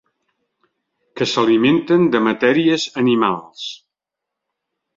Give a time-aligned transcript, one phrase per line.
[1.19, 3.69] Que s'alimenten de matèries animals.